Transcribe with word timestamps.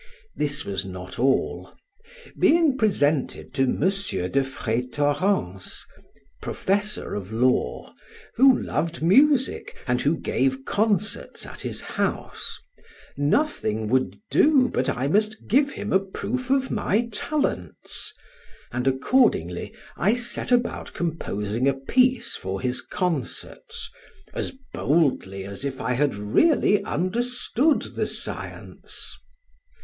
This 0.35 0.65
was 0.65 0.83
not 0.83 1.19
all: 1.19 1.75
being 2.39 2.75
presented 2.75 3.53
to 3.53 3.67
Monsieur 3.67 4.27
de 4.29 4.43
Freytorens, 4.43 5.85
professor 6.41 7.13
of 7.13 7.31
law, 7.31 7.93
who 8.33 8.63
loved 8.63 9.03
music, 9.03 9.77
and 9.85 10.01
who 10.01 10.17
gave 10.17 10.65
concerts 10.65 11.45
at 11.45 11.61
his 11.61 11.81
house, 11.81 12.57
nothing 13.15 13.89
would 13.89 14.19
do 14.31 14.69
but 14.69 14.89
I 14.89 15.07
must 15.07 15.47
give 15.47 15.69
him 15.73 15.93
a 15.93 15.99
proof 15.99 16.49
of 16.49 16.71
my 16.71 17.07
talents, 17.11 18.11
and 18.71 18.87
accordingly 18.87 19.71
I 19.97 20.15
set 20.15 20.51
about 20.51 20.93
composing 20.95 21.67
a 21.67 21.75
piece 21.75 22.35
for 22.35 22.59
his 22.59 22.81
concerts, 22.81 23.87
as 24.33 24.51
boldly 24.73 25.43
as 25.45 25.63
if 25.63 25.79
I 25.79 25.93
had 25.93 26.15
really 26.15 26.83
understood 26.85 27.83
the 27.93 28.07
science. 28.07 29.15